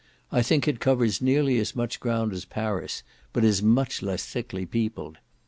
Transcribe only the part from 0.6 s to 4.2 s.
it covers nearly as much ground as Paris, but is much